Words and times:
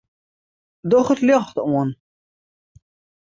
Doch 0.89 1.11
it 1.13 1.25
ljocht 1.27 1.57
oan. 1.75 1.89